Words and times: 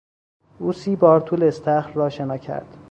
او 0.59 0.73
سی 0.73 0.95
بار 0.95 1.19
طول 1.19 1.43
استخر 1.43 1.93
را 1.93 2.09
شنا 2.09 2.37
کرد. 2.37 2.77